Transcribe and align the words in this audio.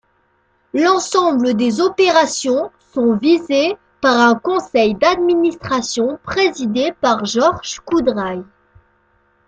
L'ensemble 0.73 1.53
des 1.53 1.79
opérations 1.79 2.71
sont 2.91 3.17
visées 3.17 3.77
par 4.01 4.17
un 4.19 4.33
Conseil 4.33 4.95
d'Administration 4.95 6.17
présidé 6.23 6.91
par 7.01 7.23
Georges 7.23 7.79
Coudray. 7.81 8.41